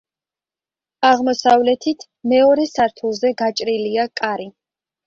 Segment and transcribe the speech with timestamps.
[1.09, 4.53] აღმოსავლეთით, მეორე სართულზე გაჭრილია კარი.